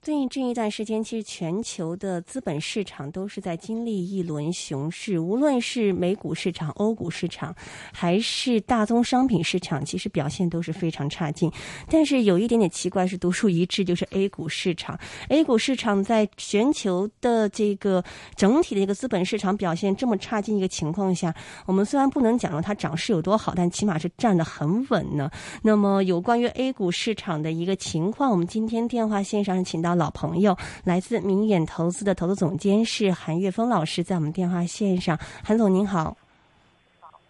[0.00, 7.54] 最近这一段时间，其实全球的资本市场都是在经历一轮熊市，无论是美股市场、欧股市场，
[7.92, 11.50] 还是大宗商品市场，其实表现都是非常差劲。
[11.90, 14.98] 但是有一点点奇怪，是独树一帜，就是 A 股市场。
[15.28, 18.02] A 股市场在全球的这个
[18.36, 21.34] 整体的一个资本市场表现这么差劲一个情况下，
[21.66, 25.28] 我们虽然不能讲说它涨势有多好，但起码是站得很稳呢。
[25.60, 29.97] 那么有关于 A 股市场的一个情况，我们今天电话线上是请到。
[29.98, 35.18] 老朋友，来自明远投资的投资总监是韩岳峰老师，在我们电话线上。
[35.44, 36.16] 韩总您好，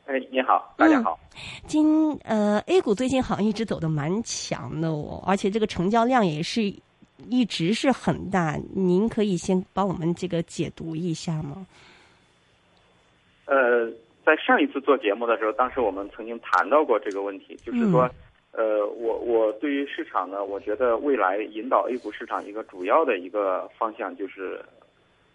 [0.07, 1.19] 哎，你好，大家好。
[1.67, 6.63] 今呃，A 股最近好像一直走的蛮强的哦，而且这个成交量也是
[7.29, 8.57] 一直是很大。
[8.75, 11.67] 您可以先帮我们这个解读一下吗？
[13.47, 13.91] 呃，
[14.27, 18.09] 在上一次做节目的时候，当时我们曾经谈到过这个问题，就是说。
[18.59, 24.61] 呃，我我对于市场呢，我觉得未来引导 A 股市场一个主要的一个方向就是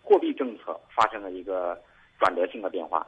[0.01, 1.81] 货币政策发生了一个
[2.19, 3.07] 转折性的变化。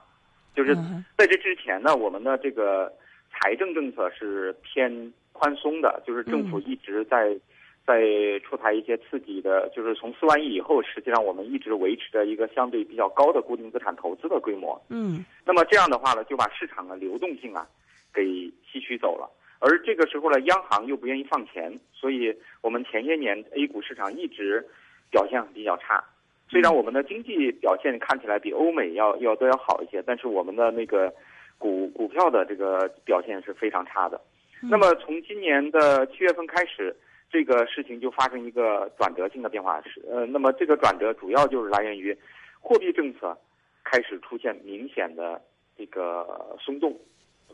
[0.55, 0.73] 就是
[1.17, 2.89] 在这之前呢，我们的这个
[3.29, 7.37] 财政政策是偏宽松的，就是政府一直在
[7.85, 7.99] 在
[8.39, 14.81] 出台一些刺激的，就是从四万亿以后，实际上我们一直维持着一个相对比较高的固定资产投资的规模。
[14.87, 15.25] 嗯。
[15.43, 17.67] 那么这样的话呢，就把市场的流动性啊
[18.13, 18.23] 给
[18.65, 19.29] 吸取走了。
[19.67, 24.63] 而这个时候呢，央行又不愿意放钱，所以我们前些年 A 股市场一直
[25.09, 26.03] 表现比较差。
[26.47, 31.11] 虽然我们的经济表现看起来比欧美要要都要好一些，但是我们的那个
[31.57, 34.21] 股股票的这个表现是非常差的。
[34.61, 36.95] 那么从今年的七月份开始，
[37.31, 39.81] 这个事情就发生一个转折性的变化。
[39.81, 42.15] 是呃，那么这个转折主要就是来源于
[42.59, 43.35] 货币政策
[43.83, 45.41] 开始出现明显的
[45.75, 46.95] 这个松动。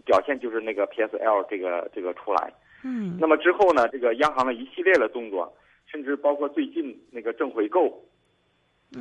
[0.06, 2.52] 表现就是那个 PSL 这个这个出来，
[2.84, 5.54] 嗯，那么之后呢，这个央行的一系列的动作，
[5.86, 8.04] 甚至包括最近那个正回购，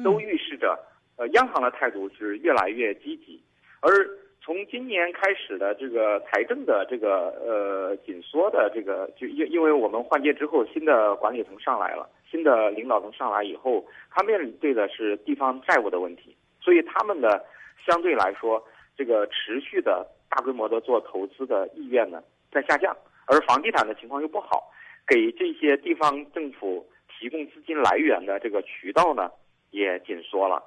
[0.05, 0.79] 都预示着
[1.17, 3.43] 呃央行的态度是越来越积极。
[3.81, 3.91] 而
[4.43, 17.45] 从今年开始的这个财政的这个呃紧缩的这个，就因因为我们换届之后，新的管理层上来了，新的领导层上来以后，他面对的是地方债务的问题，所以他们的
[17.87, 18.63] 相对来说
[18.97, 20.07] 这个持续的。
[20.31, 22.97] 大规模的做投资的意愿呢在下降，
[23.27, 24.71] 而房地产的情况又不好，
[25.07, 29.31] 给这些地方政府提供资金来源的这个渠道呢
[29.71, 30.63] 也紧缩了，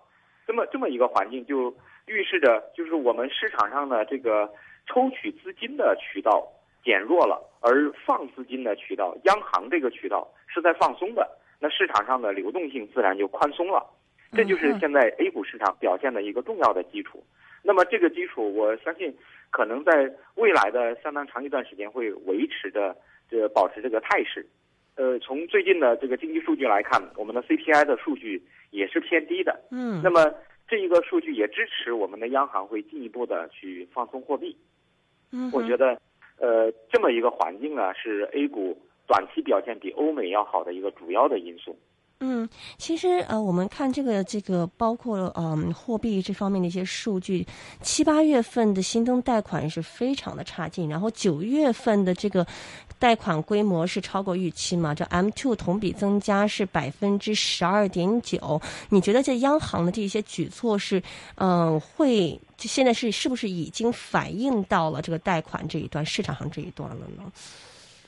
[0.45, 1.73] 这么这么一个环境就
[2.07, 4.49] 预示着，就是我们市场上的这个
[4.85, 6.45] 抽取资金的渠道
[6.83, 11.25] 减弱了，而放资金的渠道，央行这个渠道是在放松的，
[11.59, 13.85] 那市场上的流动性自然就宽松了，
[14.33, 17.23] 这就是现在 A 股市场表现的一个重要的基础。
[17.61, 19.15] 那么这个基础，我相信。
[19.53, 22.97] 可能在未来的相当长一段时间会维持着
[23.29, 24.43] 这保持这个态势，
[24.95, 28.41] 呃，从最近的这个经济数据来看，我们的 CPI 的数据
[28.71, 30.33] 也是偏低的，嗯，那么
[30.67, 34.57] 这一个数据也支持我们的央行会进一步的去放松货币，
[35.31, 36.01] 嗯，我觉得，
[36.39, 38.75] 呃，这么一个环境呢，是 A 股
[39.05, 41.77] 短期表现比欧美要好的一个主要的因素。
[42.25, 42.47] 嗯，
[42.77, 47.45] 其实呃，我们看这个这个包括嗯货币这方面的一些数据，
[47.81, 52.47] 七八月份的新增贷款是非常的差劲，然后九月份的这个
[52.97, 54.95] 贷款规模是超过预期嘛？
[54.95, 58.61] 这 M two 同比增加是百分之十二点九。
[58.87, 61.03] 你觉得这央行的这些举措是
[61.35, 67.29] 嗯会就现在是是不是已经反映到了这个贷款这一端市场上这一端了呢？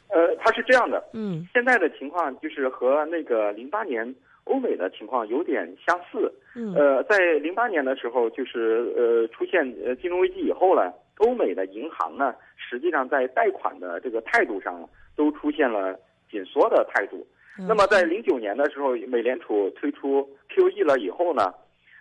[0.10, 4.14] 呃，它是这样的，嗯，现在的情况就是和那个零八年
[4.46, 16.00] 欧美的情况有点相似，嗯，呃，在零八年的时候，就是呃出现呃金融危机以后呢，欧美的银行呢，实际上在贷款的这个态度上都出现了
[16.30, 17.26] 紧缩的态度。
[17.58, 21.54] 那么在零九年的时候，美联储推出 QE 了以后呢，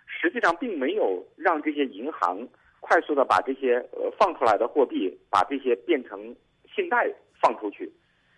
[0.05, 2.45] 实际上并没有让这些银行
[2.81, 6.35] 快速的把这些呃放出来的货币，把这些变成
[6.75, 7.09] 信贷
[7.41, 7.89] 放出去。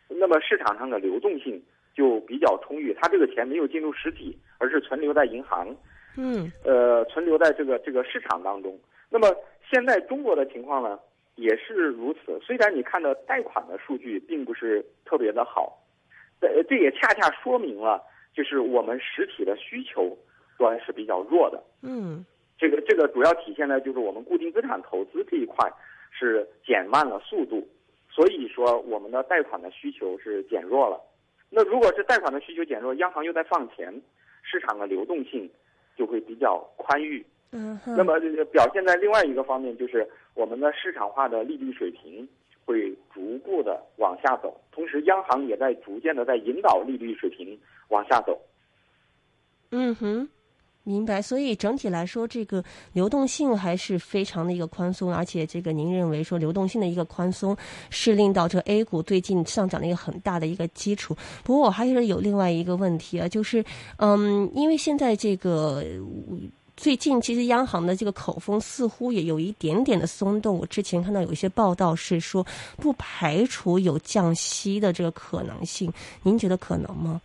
[0.09, 1.61] 那么市场上的流动性
[1.93, 5.75] 就比较充裕，它这个钱没有进入实体，而是存留在银行，
[6.15, 8.77] 嗯，呃，存留在这个这个市场当中。
[9.09, 9.35] 那么
[9.69, 10.99] 现在中国的情况呢，
[11.35, 12.39] 也是如此。
[12.41, 15.77] 虽然你看到贷款的数据并不是特别的好，
[16.41, 18.01] 呃，这也恰恰说明了，
[18.33, 20.17] 就是我们实体的需求
[20.57, 21.63] 端是比较弱的。
[21.81, 22.25] 嗯，
[22.57, 25.71] 这个这个主要体现在就是我们固定资产投资这一块
[26.11, 27.67] 是减慢了速度。
[28.17, 30.99] 所以说，我们的贷款的需求是减弱了。
[31.51, 33.93] 那如果是贷款的需求减弱，央行又在放钱，
[34.41, 35.47] 市场的流动性
[35.95, 37.23] 就会比较宽裕。
[37.51, 38.19] 嗯，那么
[38.51, 42.27] 表现在另外一个方面，就是我们的市场化的利率水平
[42.65, 47.55] 会逐步的往下走，同时央行也在逐渐的在引导利率水平
[47.89, 48.41] 往下走。
[49.69, 50.27] 嗯哼。
[50.87, 52.63] 明白，所以整体来说，这个
[52.93, 57.55] 流动性还是非常的一个宽松，而且这个您认为说流动性的一个宽松
[57.89, 61.13] 是令到这 A 股最近上涨的一个很大的一个基础。
[61.43, 63.61] 不过我还是有另外一个问题啊，就是
[63.97, 65.83] 嗯，因为现在这个
[66.77, 70.57] 最近其实央行的这个口风似乎也有一点点的松动。
[70.57, 72.47] 我之前看到有一些报道是说
[72.77, 75.91] 不排除有降息的这个可能性，
[76.23, 77.19] 您觉得可能吗？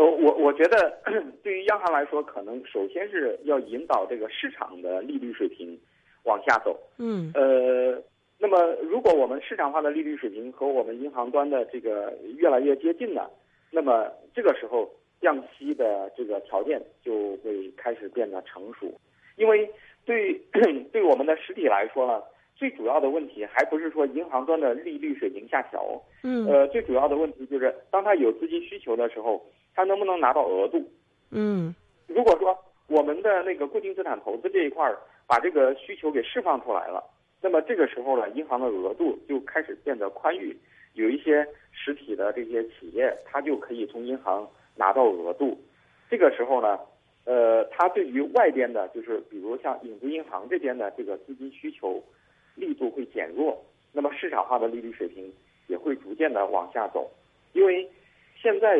[0.00, 0.98] 呃，我我觉得
[1.44, 5.78] 对于央行来说，可能首先是要引导这个市场的利率水平
[6.24, 6.74] 往下走。
[6.96, 7.30] 嗯。
[7.34, 8.02] 呃，
[8.38, 13.30] 那么如果我们市场化的利率水平和我们银行端的这个越来越接近了，
[13.70, 18.90] 那么这个时候降息的这个条件就会开始变得成熟。
[19.36, 19.70] 因为
[20.06, 20.32] 对
[20.92, 22.22] 对我们的实体来说呢，
[22.56, 26.02] 最主要的问题还不是说银行端的利率水平下调。
[26.22, 26.46] 嗯。
[26.46, 29.44] 呃，最主要的问题就是当它有资金需求的时候。
[29.74, 30.82] 它能不能拿到额度？
[31.30, 31.74] 嗯，
[32.08, 32.58] 如果说
[32.88, 37.02] 我们的那个固定资产投资这一块儿把这个需求给释放出来了，
[37.40, 40.56] 那么这个时候呢，银行的额度就开始变得宽裕，
[40.94, 44.44] 有一些实体的这些企业，它就可以从银行
[44.74, 45.56] 拿到额度。
[46.10, 46.76] 这个时候呢，
[47.24, 52.02] 呃，它对于外边的，就是比如像影子银行这边的这个资金需求
[52.56, 55.32] 力度会减弱，那么市场化的利率水平
[55.68, 57.08] 也会逐渐的往下走，
[57.52, 57.88] 因为
[58.42, 58.76] 现在。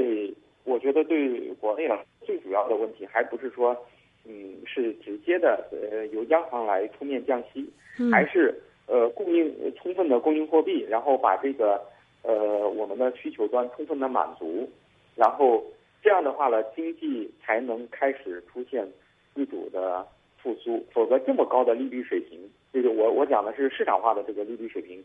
[0.65, 3.77] 我觉得对国内啊，最主要的问题还不是说，
[4.25, 7.69] 嗯，是直接的呃由央行来出面降息，
[8.12, 8.55] 还是
[8.87, 11.81] 呃供应充分的供应货币，然后把这个
[12.23, 14.69] 呃我们的需求端充分的满足，
[15.17, 15.65] 然后
[16.03, 18.87] 这样的话呢，经济才能开始出现
[19.35, 20.85] 自主的复苏。
[20.93, 22.39] 否则这么高的利率水平，
[22.73, 25.03] 这个我我讲的是市场化的这个利率水平，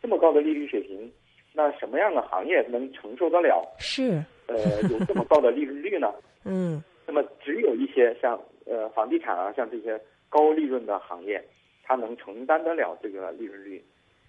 [0.00, 1.12] 这么高的利率水平，
[1.52, 3.62] 那什么样的行业能承受得了？
[3.78, 4.22] 是。
[4.46, 6.12] 呃，有这么高的利 润率呢？
[6.44, 11.42] 嗯，那么只有一些像呃房地产啊，像这些高利润的行业，
[11.82, 13.82] 它能承担得了这个利润率。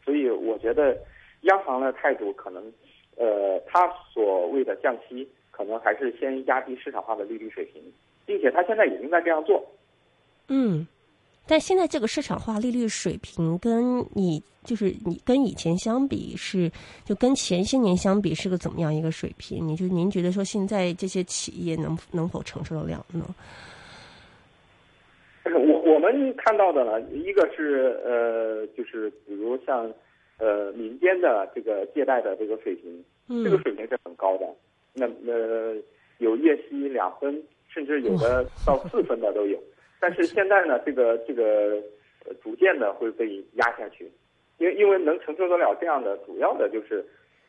[0.03, 0.97] 所以我觉得，
[1.41, 2.63] 央行的态度可能，
[3.17, 7.81] 呃，它所谓的降息，可能还是先压低市场化的利率水平，
[8.25, 9.65] 并且它现在已经在这样做。
[10.47, 10.87] 嗯。
[11.47, 16.71] 但现在这个市场化利率水平，跟你就是你跟以前相比是，
[17.03, 19.67] 就跟前些年相比是个怎么样一个水平？
[19.67, 23.23] 你就您觉得说现在这些企业能能否承受得了呢？
[25.45, 29.93] 我我们看到的呢，一个是呃，就是比如像
[30.39, 33.05] 呃民间的这个借贷的这个水平，
[33.43, 34.47] 这个水平是很高的，
[34.93, 35.75] 那呃
[36.17, 39.59] 有月息两分，甚至有的到四分的都有。
[39.99, 41.81] 但是现在呢，这个这个
[42.43, 44.11] 逐渐的会被压下去，
[44.57, 47.03] 因为因为能承受得了这样的，主要的就是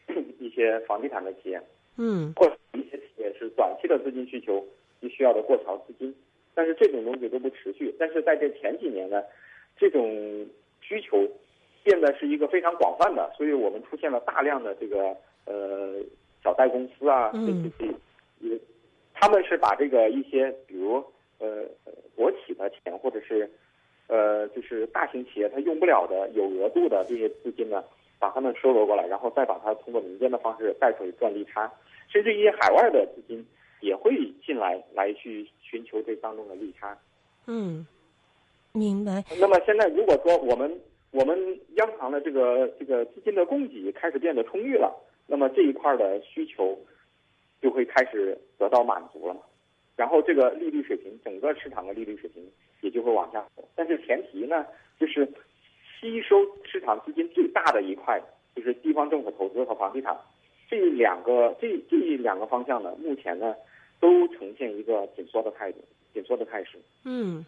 [0.38, 1.60] 一些房地产的企业，
[1.98, 4.64] 嗯，或者一些企业是短期的资金需求
[5.00, 6.14] 你需要的过桥资金，
[6.54, 7.94] 但是这种东西都不持续。
[7.98, 9.22] 但是在这前几年呢，
[9.76, 10.46] 这种
[10.80, 11.28] 需求
[11.82, 15.14] 变得是一个非常广泛的，所以我们出现了大量的这个
[15.44, 15.96] 呃
[16.42, 17.68] 小贷公司啊，这这
[18.48, 18.58] 些，
[19.12, 21.04] 他们是把这个一些比如。
[21.38, 21.64] 呃，
[22.14, 23.50] 国企的钱或者是，
[24.06, 27.84] 呃，就是大型企业它用不了的有额度的这些资金呢，
[28.18, 31.70] 把它们收罗过来，然后再把它通过民间的方式贷出去赚利差，
[32.08, 33.44] 甚至一些海外的资金
[33.80, 36.96] 也会进来来去寻求这当中的利差。
[37.46, 37.86] 嗯，
[38.72, 39.22] 明白。
[39.38, 44.94] 那么现在如果说我们我们央行的这个这个资金的供给开始变得充裕了，
[45.26, 46.78] 那么这一块的需求
[47.60, 49.36] 就会开始得到满足了。
[49.96, 52.46] 然后这个利率水平，整个市场的利率水平
[52.82, 53.66] 也就会往下走。
[53.74, 54.66] 但是前提呢，
[55.00, 55.26] 就是
[55.98, 58.20] 吸收市场资金最大的一块，
[58.54, 60.16] 就是地方政府投资和房地产
[60.68, 63.54] 这两个这这两个方向呢，目前呢
[63.98, 65.78] 都呈现一个紧缩的态度，
[66.12, 66.78] 紧缩的态势。
[67.04, 67.44] 嗯。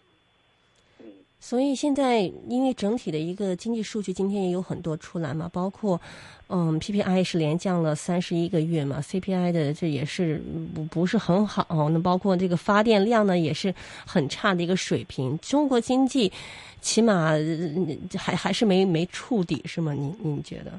[1.01, 1.07] 嗯，
[1.41, 6.01] 所以现在因为整体的一个经济数据今天也有很多出来嘛，包括
[6.49, 10.43] 嗯 PPI 是连降了三十一个月嘛，CPI 的这也是
[10.75, 13.75] 不不是很好，那包括这个发电量呢也是
[14.07, 15.39] 很差的一个水平。
[15.39, 16.33] 中国经济
[16.81, 17.33] 起码
[18.17, 19.93] 还还是没没触底是吗？
[19.93, 20.73] 您您觉得？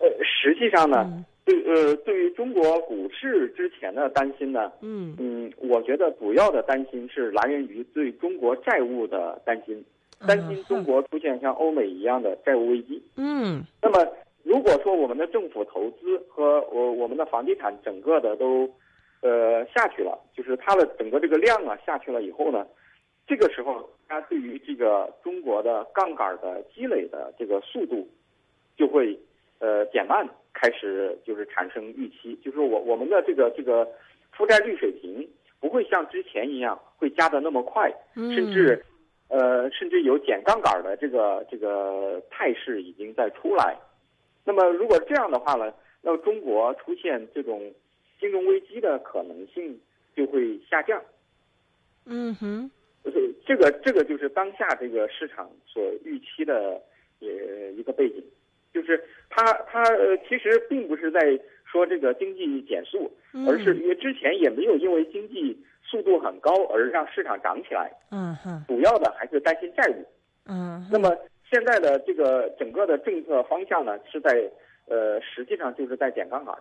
[0.00, 1.24] 呃，实际上呢。
[1.48, 9.82] 对，呃，对于中国股市之前的担心呢，嗯嗯，我觉得主要的担心是来源于对中国债务的担心，
[10.26, 13.02] 担心中国出现像欧美一样的债务危机。
[13.16, 14.06] 嗯，那么
[14.42, 18.68] 如果说我们的政府投资和我我们的房地产整个的都，
[19.22, 22.66] 呃下去了，就是它的整个这个量啊下去了以后呢，
[23.26, 28.06] 这个时候，它对于这个中国的杠杆的积累的这个速度
[28.76, 29.18] 就会
[29.58, 33.88] 呃减慢，开始就是产生预期，就是我我们的这个这个
[34.32, 35.28] 负债率水平
[35.60, 38.84] 不会像之前一样会加的那么快，甚至
[39.28, 43.76] 呃甚至有减杠杆的这个这个态势已经在出来。
[44.44, 45.72] 那么如果这样的话呢，
[46.02, 47.72] 那么中国出现这种
[48.18, 49.78] 金融危机的可能性
[50.16, 51.02] 就会下降。
[52.06, 52.70] 嗯哼。
[53.46, 56.78] 这个这个就是当下这个市场所预期的
[57.20, 58.22] 呃一个背景，
[58.80, 61.20] 就是他，他呃其实并不是在
[61.64, 63.10] 说这个经济减速，
[63.48, 70.04] 而是因为之前也没有因为经济速度很高而让市场涨起来，嗯哼，主要的还是担心债务，
[70.46, 71.16] 嗯，那么
[71.50, 74.48] 现在的这个整个的政策方向呢是在
[74.86, 76.54] 呃实际上就是在减杠杆，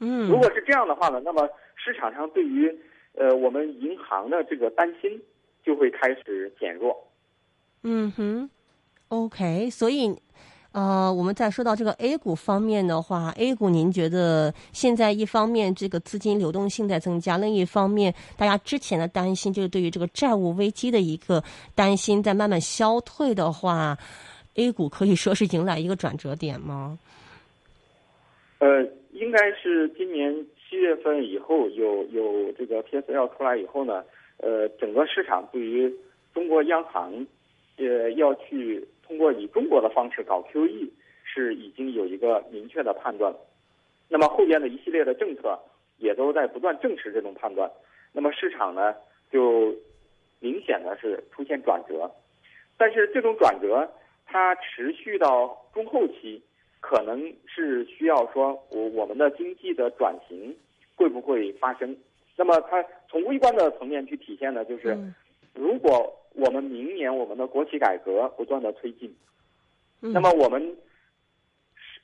[0.00, 2.76] 嗯，如果是这样的话呢，那么市场上对于
[3.14, 5.22] 呃我们银行的这个担心。
[5.64, 6.94] 就会开始减弱。
[7.84, 8.50] 嗯哼
[9.08, 10.14] ，OK，所以，
[10.74, 21.40] 呃，我们再说到这个 A 股方面的话，A 股您觉得现在一方面这个资金流动性在增加，另一方面大家之前的担心就是对于这个债务危机的一个
[21.76, 23.96] 担心在慢慢消退的话
[24.56, 26.98] ，A 股可以说是迎来一个转折点吗？
[28.58, 30.34] 呃，应该是今年
[30.68, 34.02] 七月份以后有有这个 PSL 出来以后呢。
[34.38, 35.90] 呃，整个市场对于
[36.34, 37.24] 中国央行，
[37.76, 40.88] 呃，要去通过以中国的方式搞 QE，
[41.24, 43.34] 是已经有一个明确的判断。
[44.08, 45.58] 那么后边的一系列的政策
[45.98, 47.70] 也都在不断证实这种判断。
[48.12, 48.94] 那么市场呢，
[49.30, 49.74] 就
[50.40, 52.10] 明显的是出现转折。
[52.76, 53.88] 但是这种转折，
[54.26, 56.42] 它持续到中后期，
[56.80, 60.54] 可能是需要说我我们的经济的转型
[60.96, 61.96] 会不会发生？
[62.36, 64.96] 那么它从微观的层面去体现呢，就是
[65.54, 69.14] 如果我们明年我们的国企改革不断的推进，
[70.00, 70.76] 那么我们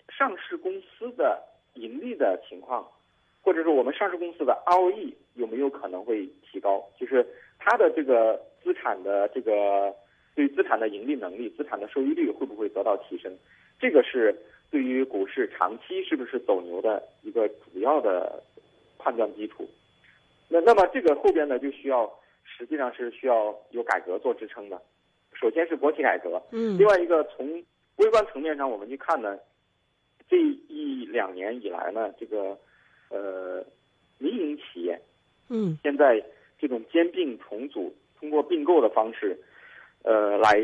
[0.09, 1.43] 上市公司的
[1.75, 2.89] 盈利的情况，
[3.43, 6.89] 或者说我们上市公司的 ROE 有没有可能会提高？
[6.99, 7.27] 就是
[7.59, 9.95] 它的这个资产的这个
[10.35, 13.37] 对资产的盈利能力、资产的收益率会不会得到提升？
[13.79, 14.39] 这个是
[14.71, 18.43] 对于股市长期是不是走牛的一个主要的
[18.99, 19.69] 判断基础。
[20.49, 22.13] 那那么这个后边呢，就需要
[22.45, 24.81] 实际上是需要有改革做支撑的。
[25.33, 27.63] 首先是国企改革，嗯，另外一个从
[27.97, 29.39] 微观层面上我们去看呢，
[30.29, 32.59] 这一两年以来呢，这个
[33.09, 33.65] 呃
[34.19, 35.01] 民营企业，
[35.49, 36.23] 嗯，现在
[36.59, 39.39] 这种兼并重组，通过并购的方式，
[40.03, 40.61] 呃，来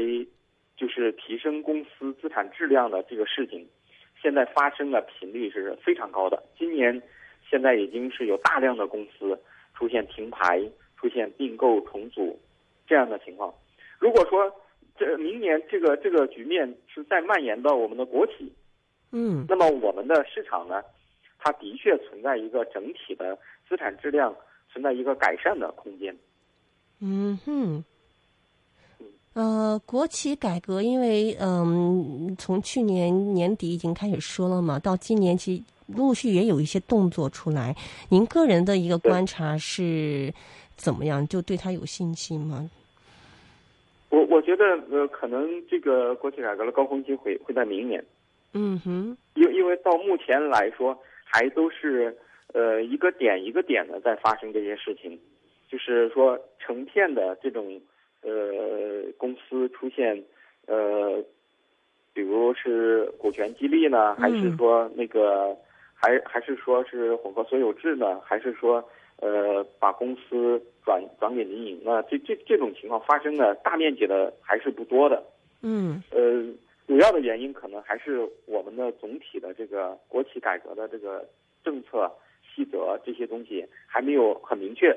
[0.76, 3.66] 就是提升公司资产质量的这个事情，
[4.20, 6.42] 现在发生的频率是非常高的。
[6.58, 7.00] 今年
[7.48, 9.38] 现在已经是有大量的公司。
[9.78, 10.58] 出现停牌、
[10.96, 12.38] 出现并购重组
[12.86, 13.52] 这样的情况，
[13.98, 14.52] 如果说
[14.98, 18.50] 这明年这个这个局面是在蔓延到我们的国企，
[19.12, 20.82] 嗯，那么我们的市场呢，
[21.38, 23.38] 它的确存在一个整体的
[23.68, 24.34] 资产质量
[24.72, 26.16] 存在一个改善的空间。
[27.00, 27.84] 嗯哼，
[29.34, 35.62] 呃，国企改革，因为嗯，从去年年底已经开始说了嘛，到今年其实。
[35.94, 37.72] 陆续也有一些动作出来，
[38.08, 40.34] 您个人的一个观察是
[40.76, 41.26] 怎么样？
[41.26, 42.70] 就对他有信心吗？
[44.10, 48.04] 我我觉得呃，可能这个国企改革的高峰期会会在明年。
[48.52, 49.16] 嗯哼。
[49.34, 52.16] 因因为到目前来说，还都是
[52.52, 55.18] 呃一个点一个点的在发生这些事情，
[55.68, 57.80] 就是说成片的这种
[58.22, 58.30] 呃
[59.16, 60.22] 公司出现
[60.66, 61.22] 呃，
[62.12, 65.56] 比如是股权激励呢，还是说那个。
[65.98, 68.20] 还还是说是混合所有制呢？
[68.20, 68.86] 还是说，
[69.18, 72.02] 呃，把公司转转给民营呢？
[72.04, 75.24] 这这这种情况发生的大面积的还是不多的。
[75.62, 76.02] 嗯。
[76.10, 76.44] 呃，
[76.86, 81.26] 主要的原因可能还是我们的总体的这个国企改革的这个
[81.64, 82.12] 政策
[82.54, 84.96] 细则这些东西还没有很明确。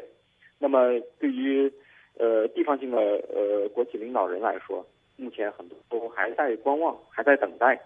[0.59, 1.71] 那么对于
[2.17, 4.85] 呃地方性的呃国企领导人来说，
[5.15, 7.79] 目前很多都还在观望，还在等待。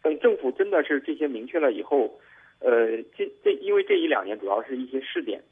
[0.00, 2.18] 等政府真的是这些明确了以后。
[2.64, 5.42] 呃，这这因为这一两年主要是一些试点，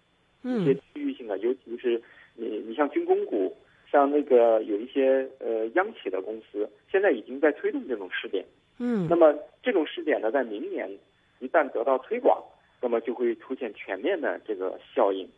[0.42, 2.00] 一些区域性的，尤其是
[2.34, 3.56] 你你像军工股，
[3.90, 8.44] 像那个有一些呃央企的公司，现在已经在推动这种试点。
[8.78, 10.90] 嗯，那么这种试点呢，在明年
[11.38, 12.42] 一旦得到推广，
[12.80, 15.28] 那么就会出现全面的这个效应。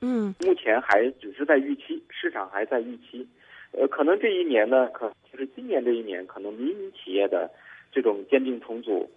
[0.00, 3.26] 嗯，目前还只是在预期，市场还在预期。
[3.72, 7.50] 呃，可能这一年呢，可就是今年这一年，可能民营企业的
[7.92, 9.10] 这种兼并重组。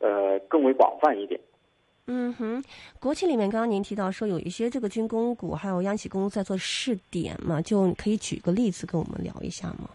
[0.00, 1.40] 呃，更为广泛一点。
[2.10, 2.64] 嗯哼，
[2.98, 9.90] 国企里面刚刚您提到说有一些这个军工股，还有央企公司在做试点嘛，就可以举个例子跟我们聊一下吗？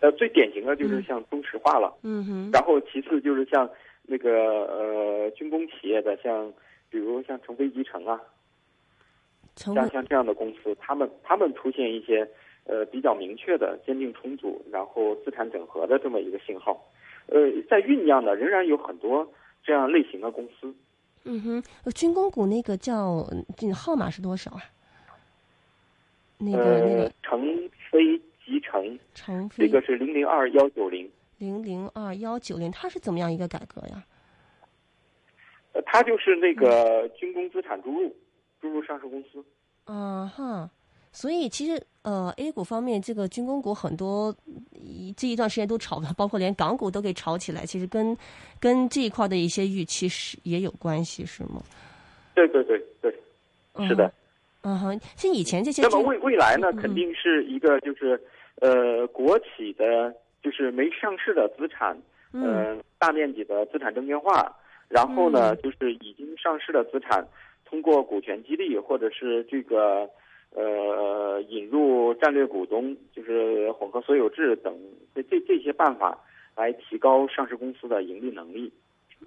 [0.00, 3.68] 呃，最典型的就是像中石化了，嗯哼，然后其次就是像
[4.02, 4.30] 那个
[4.66, 6.52] 呃军工企业的，像
[6.90, 8.20] 比如像成飞集成啊，
[9.56, 12.28] 成像像这样的公司，他们他们出现一些
[12.64, 16.84] 呃比较明确的兼并重组，然后资产整合的这么一个信号，
[17.28, 19.26] 呃，在酝酿的仍然有很多
[19.62, 20.74] 这样类型的公司。
[21.24, 23.24] 嗯哼，呃军工股那个叫
[23.56, 24.62] 这个号码是多少啊？
[26.38, 34.04] 那个那呃个，成飞集成成飞这个是零零二幺九零，零零二幺九零，它是怎么样一个改革呀？
[35.74, 38.12] 呃，它就是那个军工资产注入
[38.60, 39.44] 注入上市公司。
[39.84, 40.68] 啊哈，
[41.12, 44.34] 所以其实呃，A 股方面这个军工股很多
[44.72, 48.16] 一这一段时间都炒的，包括连港股都给炒起来，其实跟
[48.58, 51.62] 跟这一块的一些预期是也有关系，是吗？
[52.34, 53.14] 对对对对，
[53.86, 54.10] 是的。
[54.62, 58.18] 嗯哼，像以前这些那么未未来呢，嗯肯定是一个就是
[58.60, 61.94] 呃国企的，就是没上市的资产，
[62.32, 64.50] 嗯呃大面积的资产证券化，
[64.88, 67.26] 然后呢嗯就是已经上市的资产，
[67.66, 70.08] 通过股权激励或者是这个
[70.54, 74.74] 呃引入战略股东，就是混合所有制等
[75.14, 76.18] 这这这些办法
[76.56, 78.72] 来提高上市公司的盈利能力，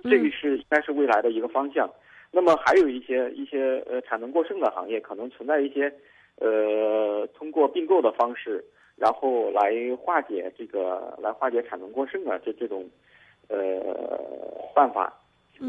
[0.03, 1.89] 这个嗯是应该是未来的一个方向。
[2.31, 5.91] 那么还有一些一些呃产能过剩的行业，可能存在一些
[6.37, 8.63] 呃通过并购的方式，
[8.97, 12.89] 然后来化解这个来化解产能过剩的这这种
[13.47, 13.57] 呃
[14.75, 15.13] 办法。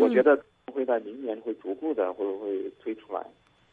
[0.01, 0.37] 我觉得
[0.75, 3.25] 会在明年会逐步的会会推出来，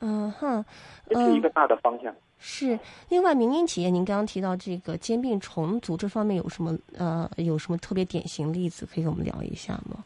[0.01, 0.63] 嗯哼，
[1.09, 2.13] 这是一个大的方向。
[2.39, 2.77] 是。
[3.09, 10.03] 另外，民营企业，您刚刚提到这个兼并重组这方面有什么呃有什么特别典型例子可以跟我们聊一下吗？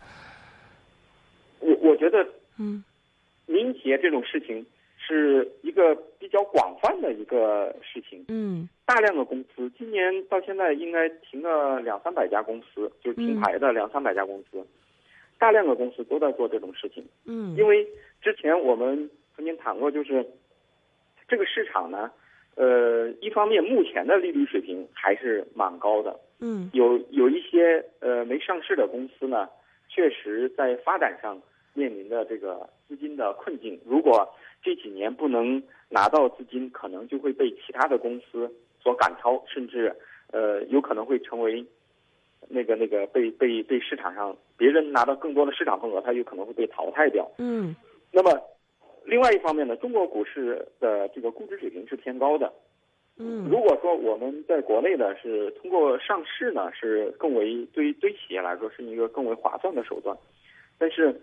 [1.59, 2.23] 我我觉得
[2.59, 2.83] 嗯
[3.47, 4.63] 民营企业这种事情
[4.99, 8.23] 是一个比较广泛的一个事情。
[8.27, 14.63] 嗯大量的公司，今年到现在应该停了两三百家公司，就是停牌的两三百家公司，
[15.39, 17.03] 大量的公司都在做这种事情。
[17.25, 17.83] 嗯因为
[18.21, 20.25] 之前我们曾经谈过，就是
[21.27, 22.11] 这个市场呢，
[22.55, 29.47] 呃，一方面目前的利率水平还是蛮高的，嗯有有一些呃没上市的公司呢，
[29.87, 31.39] 确实在发展上
[31.75, 33.79] 面临的这个资金的困境。
[33.85, 34.27] 如果
[34.63, 39.95] 这几年不能拿到资金，可能就会被其他的公司所赶超，甚至
[40.31, 41.63] 呃有可能会成为
[42.49, 47.29] 那个那个被被被市场上别人拿到更多的市场份额，它有可能会被淘汰掉。
[47.37, 47.75] 嗯
[48.11, 48.41] 那么
[49.07, 52.51] 另外一方面呢，中国股市的这个估值水平是偏高的。
[53.19, 60.15] 嗯如果说我们在国内呢是通过上市呢，是更为对于对企业来说是一个更为划算的手段，
[60.77, 61.19] 但是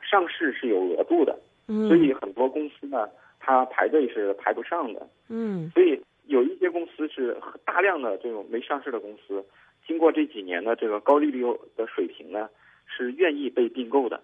[0.00, 9.44] 上市是有额度的，嗯，所以很多公司呢，它排队是排不上的，嗯所以有一些公司是大量的这种没上市的公司，
[9.86, 11.44] 经过这几年的这个高利率
[11.76, 12.48] 的水平呢，
[12.86, 14.20] 是愿意被并购的。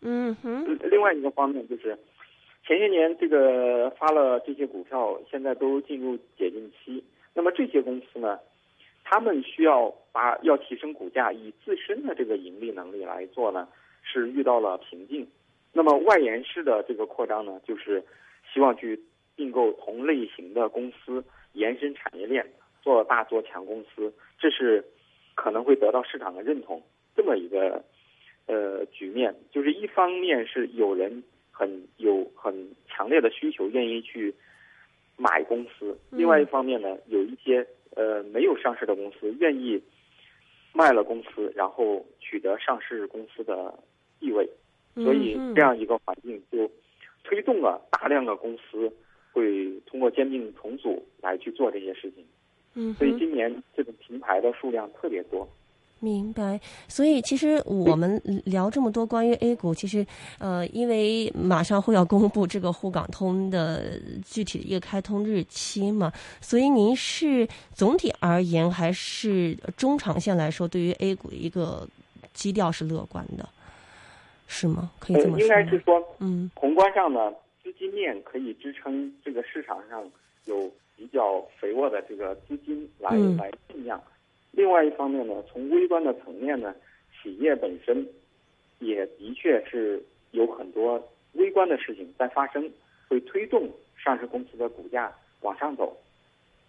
[0.00, 1.98] 嗯哼另外一个方面就是，
[2.66, 7.02] 前些年这个发了这些股票，现在都进入解禁期。
[7.34, 8.38] 那么这些公司呢，
[9.04, 13.68] 他们需要把要提升股价，以自身的这个盈利能力来做呢，
[14.02, 15.26] 是遇到了瓶颈。
[15.72, 18.02] 那么外延式的这个扩张呢，就是
[18.52, 19.00] 希望去
[19.36, 22.46] 并购同类型的公司，延伸产业链，
[22.82, 24.84] 做大做强公司，这是
[25.34, 26.82] 可能会得到市场的认同
[27.14, 27.84] 这么一个
[28.48, 29.32] 呃局面。
[29.52, 32.52] 就是一方面是有人很有很
[32.88, 34.34] 强烈的需求，愿意去
[35.16, 39.80] 买公司；嗯另外一方面呢，有一些呃没有上市的公司愿意
[40.72, 43.72] 卖了公司，然后取得上市公司的
[44.18, 44.48] 地位。
[44.94, 46.68] 所以嗯这样一个环境就
[47.22, 48.92] 推动了大量的公司
[49.32, 52.24] 会通过兼并重组来去做这些事情。
[52.74, 55.48] 嗯，所以今年这种停牌的数量特别多。
[56.00, 56.60] 明白。
[56.86, 60.06] 所以其实我们聊这么多关于 A 股，其实
[60.38, 71.88] 呃，因为马上会要公布这个沪港通的具体的一个开通日期嘛，所以您是总体而言还是中长线来说，对于 A 股的一个
[72.32, 73.48] 基调是乐观的，
[74.46, 74.90] 是吗？
[74.98, 75.64] 可以呃这，么应说应？
[75.64, 77.32] 该是说，嗯宏观上呢，
[77.62, 80.02] 资金面可以支撑这个市场上
[80.44, 84.00] 有比较肥沃的这个资金来、嗯来酝酿。
[84.52, 86.74] 另外一方面呢，从微观的层面呢，
[87.22, 88.06] 企业本身
[88.80, 91.02] 也的确是有很多
[91.34, 92.68] 微观的事情在发生，
[93.08, 95.96] 会推动上市公司的股价往上走。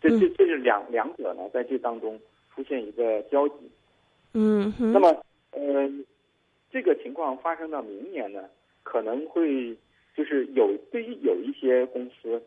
[0.01, 2.19] 这这嗯这是两两者呢，在这当中
[2.53, 3.55] 出现一个交集。
[4.33, 5.09] 嗯哼，那么，
[5.51, 5.89] 呃，
[6.71, 8.47] 这个情况发生到明年呢，
[8.83, 9.75] 可能会
[10.15, 12.41] 就是有对于有一些公司，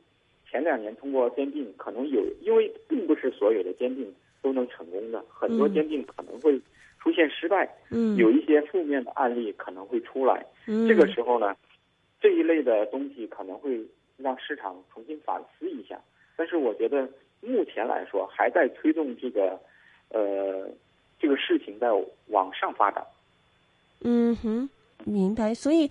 [0.48, 6.60] 前两年通过兼并，可能有因为并不是所有的兼并都能成功的，很多兼并可能会
[7.00, 10.44] 出现失败，嗯，有一些负面的案例可能会出来。
[10.66, 11.54] 嗯这个时候呢，
[12.20, 13.80] 这一类的东西可能会
[14.16, 15.98] 让市场重新反思一下。
[16.36, 17.08] 但是我觉得
[17.40, 19.58] 目前来说，还在推动这个
[20.08, 20.68] 呃
[21.18, 21.88] 这个事情在
[22.28, 23.04] 往上发展。
[24.00, 24.68] 嗯哼，
[25.04, 25.54] 明白。
[25.54, 25.88] 所以，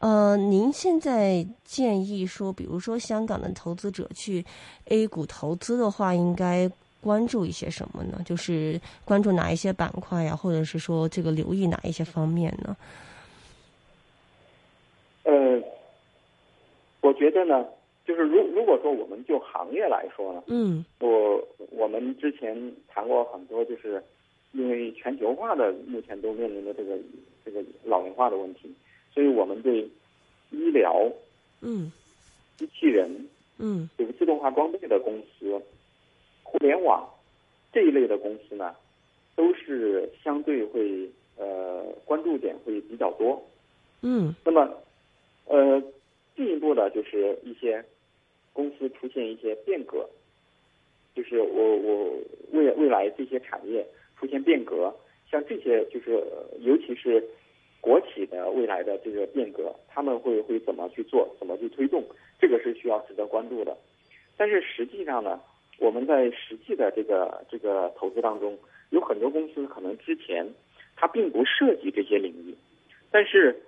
[0.00, 4.44] 呃，您现在建议说，比如说香港的投资者去
[4.86, 6.68] A 股投资的话，应该
[7.02, 8.22] 关注一些什么呢？
[8.24, 12.76] 就是关注哪一些板块呀，或者是说这个留意哪一些方面呢？
[15.24, 15.60] 呃，
[17.00, 17.66] 我觉得呢，
[18.06, 22.56] 就是如如果说我们就行业来说呢，嗯我我们之前
[22.88, 24.02] 谈过很多，就是
[24.52, 26.96] 因为全球化的目前都面临的这个
[27.44, 28.72] 这个老龄化的问题，
[29.12, 29.82] 所以我们对
[30.50, 31.10] 医疗、
[31.60, 31.90] 嗯
[32.56, 33.10] 机器人、
[33.58, 35.60] 嗯这个自动化装备的公司、
[36.52, 37.08] 互联网
[37.72, 38.76] 这一类的公司呢，
[39.34, 43.42] 都是相对会呃关注点会比较多。
[44.02, 44.68] 嗯那么，
[45.46, 45.82] 呃，
[46.36, 47.82] 进一步的就是一些
[48.52, 50.06] 公司出现一些变革，
[51.14, 52.12] 就是我我
[52.50, 53.86] 未未来这些产业
[54.18, 54.94] 出现变革，
[55.30, 57.24] 像这些就是呃尤其是
[57.80, 62.04] 国企的未来的这个变革，他们会会怎么去做，怎么去推动，
[62.38, 63.74] 这个是需要值得关注的。
[64.36, 65.40] 但是实际上呢，
[65.82, 68.56] 我们在实际的这个这个投资当中，
[68.90, 70.46] 有很多公司可能之前
[70.94, 72.54] 它并不涉及这些领域，
[73.10, 73.60] 但是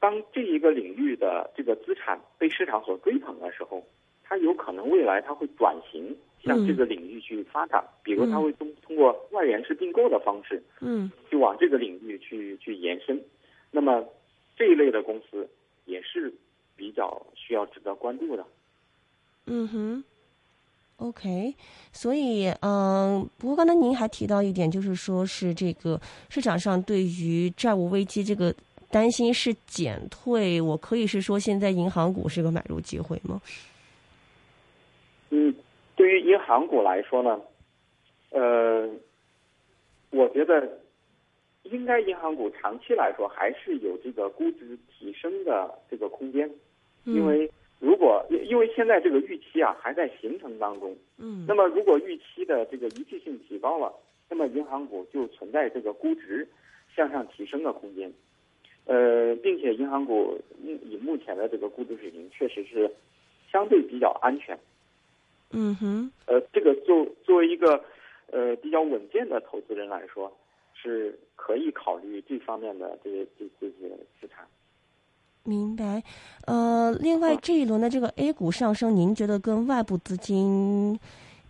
[0.00, 3.80] 当这一个领域的这个资产被市场所追捧的时候，
[4.24, 13.22] 它有可能未来它会转型向这个领域去发展，比如它会通通过外延式并购的方式，嗯去往这个领域去去延伸。
[13.70, 14.04] 那么
[14.56, 15.48] 这一类的公司
[15.84, 16.34] 也是
[16.74, 18.44] 比较需要值得关注的。
[19.46, 20.04] 嗯哼。
[21.04, 21.54] OK，
[21.92, 28.54] 所以嗯、呃不过刚才您还提到一点，就是说是这个市场上对于债务危机这个
[28.90, 33.38] 担心是减退，我可以是说现在银行股是个买入机会吗？
[35.28, 35.54] 嗯，
[35.94, 37.38] 对于银行股来说呢，
[38.30, 38.88] 呃，
[40.08, 40.66] 我觉得
[41.64, 46.50] 应该银行股长期来说还是有这个估值提升的这个空间，
[47.04, 53.92] 因为如果因因为现在这个预期啊还在形成当中，嗯那么如果预期的这个一致性提高了，
[54.28, 56.48] 那么银行股就存在这个估值
[56.94, 58.12] 向上提升的空间。
[58.86, 62.90] 呃，并且银行股目以目前的这个估值水平，确实是
[63.50, 64.58] 相对比较安全。
[65.52, 67.82] 嗯哼，呃，这个作作为一个
[68.30, 70.30] 呃比较稳健的投资人来说，
[70.74, 73.88] 是可以考虑这方面的这些这这些
[74.20, 74.46] 资产。
[75.44, 76.02] 明白。
[76.46, 80.98] 呃，另外嗯这一轮的这个 A 股上升，您觉得跟外部资金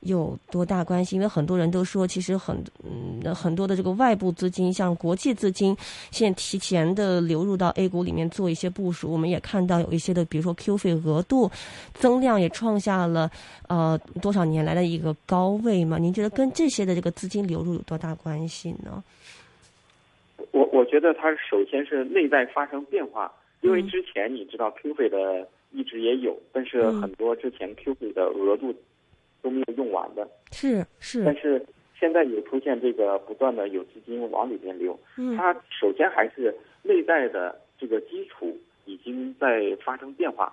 [0.00, 1.16] 有多大关系？
[1.16, 5.76] 因为很多人都说，其实很嗯很多的这个外部资金，像国际资金，
[6.10, 9.10] 现在提前的流入到 A 股里面做一些部署。
[9.10, 11.50] 我们也看到有一些的，比如说 Q 费额度
[11.94, 13.30] 增量也创下了
[13.68, 15.98] 呃多少年来的一个高位嘛？
[15.98, 19.02] 您觉得跟这些的这个资金流入有多大关系呢？
[20.50, 23.32] 我我觉得它首先是内在发生变化，
[23.64, 23.88] 因为嗯。
[23.88, 27.00] 之前你知道 Q 费的一直也有，但是嗯。
[27.00, 28.74] 很多之前 Q 费的额度
[29.42, 31.24] 都没有用完的，是是。
[31.24, 31.64] 但，是
[31.98, 35.34] 现在有出现这个不断的有资金往里边流，嗯。
[35.36, 40.52] 它首先还是内在的这个基础已经在发生变化，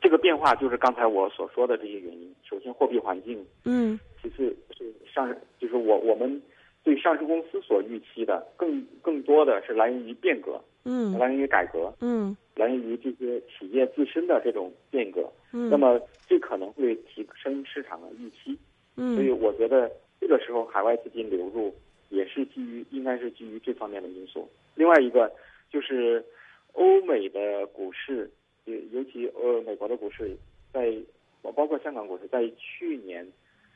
[0.00, 2.32] 这个变化就是刚才我所说的这些原因。
[2.48, 3.98] 首先，货币环境，嗯。
[4.22, 6.40] 其次是上，就是我我们
[6.84, 15.30] 对上市公司所预期的更更多的是来源于变革，嗯来源于改革，嗯来源于这些企业自身的这种变革。
[15.52, 18.58] 嗯，那么这可能会提升市场的预期。
[18.96, 19.90] 嗯所以我觉得
[20.20, 21.74] 这个时候海外资金流入
[22.10, 24.48] 也是基于应该是基于这方面的因素。
[24.74, 25.30] 另外一个
[25.70, 26.24] 就是
[26.72, 28.30] 欧美的股市，
[28.64, 30.36] 尤尤其呃美国的股市，
[30.72, 30.94] 在
[31.42, 33.26] 包括香港股市，在去年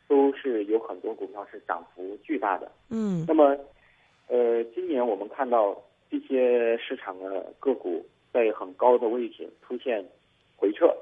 [0.07, 2.71] 都是有很多股票是涨幅巨大的。
[2.91, 3.57] 嗯那么
[4.29, 10.05] 呃今年我们看到这些市场的个股在很高的位置出现
[10.57, 10.95] 回撤，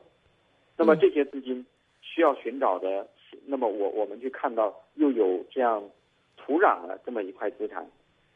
[0.77, 1.65] 那么嗯这些资金
[2.01, 3.07] 需要寻找的，
[3.47, 5.83] 那么我我们去看到又有这样
[6.37, 7.87] 土壤的这么一块资产，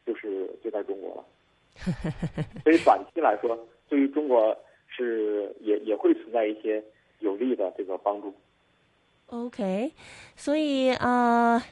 [0.06, 1.24] 就是就在中国了。
[2.64, 4.56] 所以短期来说，对于中国
[4.88, 6.82] 是也也会存在一些
[7.18, 8.34] 有利的这个帮助。
[9.26, 9.92] OK，
[10.36, 11.62] 所以啊、呃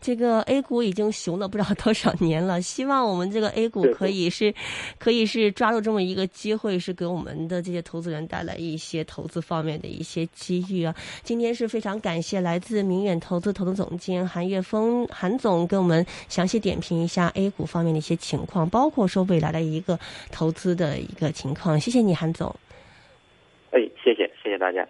[0.00, 4.54] 这个 A 股已经熊了不知道多少年了，希望我们这个 A 股可以是，
[4.98, 10.94] 可以是抓住这么一个机会，是给我们的这些投资人带来一些投资方面的一些机遇啊。
[11.22, 19.98] 今天是非常感谢来自明远投资投资总监韩岳峰韩总给我们详细点评一下 A 股方面的一些情况，包括说未来的一个
[20.32, 21.78] 投资的一个情况。
[21.78, 22.54] 谢谢你，韩总。
[23.72, 24.86] 哎，谢谢，谢谢大家。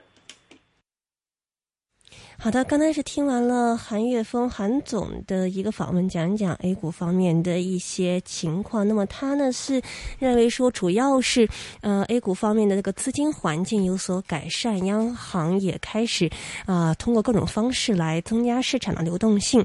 [2.42, 8.88] 好的，刚才是听完了韩岳峰韩总的一个访问，讲一讲 A 股方面的一些情况。
[8.88, 9.82] 那么他呢是
[10.18, 11.46] 认为说，主要是
[11.82, 16.30] 呃 A 股方面的这个资金环境有所改善，央行也开始
[16.64, 19.62] 啊通过各种方式来增加市场的流动性。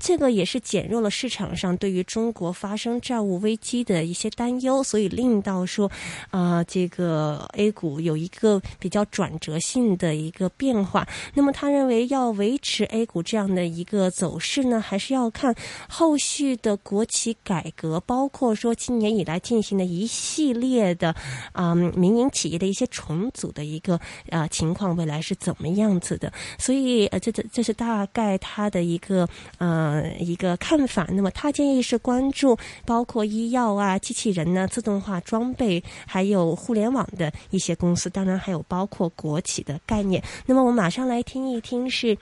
[0.00, 5.90] 这个也是减弱了市场上对于中国发生债务危机的一些担忧，所以令到说，
[6.30, 11.06] 啊，这个 A 股有一个比较转折性的一个变化。
[11.34, 15.54] 那么他认为要维持 A 股这样的一个走势呢，还是要看
[15.88, 21.14] 后续的国企改革，包括说今年以来进行的一系列的
[21.52, 26.32] 啊民营企业的一些重组的一个啊情况，未来是怎么样子的？
[26.58, 29.28] 所以呃，这这这是大概他的一个
[29.58, 29.83] 呃。
[29.92, 31.06] 呃，一个看法。
[31.12, 40.22] 那么他建议是关注包括医药啊、机器人呢、自动化装备，还有互联网的一些公司，当然还有包括国企的概念。
[40.46, 42.16] 那么我们马上来听一听是。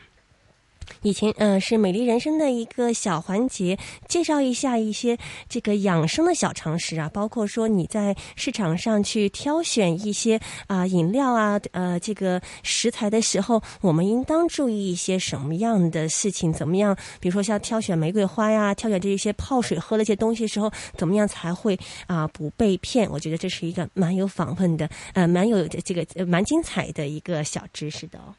[1.02, 5.18] 以前，嗯，是美丽人生的一个小环节，介绍一下一些
[5.48, 16.52] 这个养生的小常识啊，包括说你在市场上去挑选一些啊饮料啊，呃，这个食材的时候，我们应当注意一些什么样的事情？
[16.52, 16.96] 怎么样？
[17.20, 23.10] 比如说像挑选玫瑰花呀，挑选这些泡水喝的一些东西的时候，怎么样才会啊不被骗？
[23.10, 28.34] 我觉得这是一个蛮有访问的，呃，蛮有这个蛮精彩的一个小知识的哦。